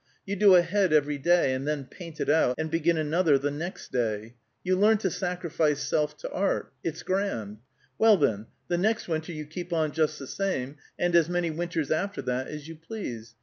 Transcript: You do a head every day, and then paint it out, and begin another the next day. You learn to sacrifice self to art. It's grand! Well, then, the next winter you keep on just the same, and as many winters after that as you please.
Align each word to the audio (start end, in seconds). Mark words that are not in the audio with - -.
You 0.25 0.35
do 0.35 0.55
a 0.55 0.63
head 0.63 0.91
every 0.93 1.19
day, 1.19 1.53
and 1.53 1.67
then 1.67 1.85
paint 1.85 2.19
it 2.19 2.27
out, 2.27 2.55
and 2.57 2.71
begin 2.71 2.97
another 2.97 3.37
the 3.37 3.51
next 3.51 3.91
day. 3.91 4.33
You 4.63 4.75
learn 4.75 4.97
to 4.97 5.11
sacrifice 5.11 5.87
self 5.87 6.17
to 6.17 6.31
art. 6.31 6.73
It's 6.83 7.03
grand! 7.03 7.59
Well, 7.99 8.17
then, 8.17 8.47
the 8.67 8.79
next 8.79 9.07
winter 9.07 9.31
you 9.31 9.45
keep 9.45 9.71
on 9.71 9.91
just 9.91 10.17
the 10.17 10.25
same, 10.25 10.77
and 10.97 11.15
as 11.15 11.29
many 11.29 11.51
winters 11.51 11.91
after 11.91 12.23
that 12.23 12.47
as 12.47 12.67
you 12.67 12.77
please. 12.77 13.35